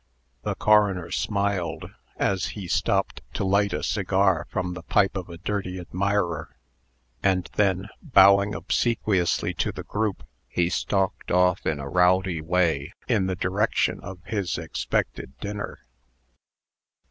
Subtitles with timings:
[0.41, 5.37] The coroner smiled, as he stopped to light a cigar from the pipe of a
[5.37, 6.55] dirty admirer,
[7.21, 13.27] and then, bowing obsequiously to the group, he stalked off in a rowdy way in
[13.27, 15.77] the direction of his expected dinner.